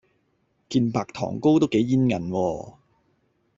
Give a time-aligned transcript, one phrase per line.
[0.67, 2.73] 件白糖糕都幾煙韌喎